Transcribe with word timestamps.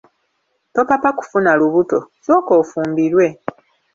Topapa 0.73 1.09
kufuna 1.17 1.51
lubuto, 1.59 1.97
sooka 2.25 2.51
ofumbirwe. 2.61 3.27